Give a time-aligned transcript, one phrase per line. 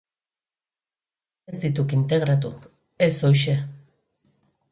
[1.51, 2.51] Ez dituk integratu,
[3.09, 3.57] ez horixe.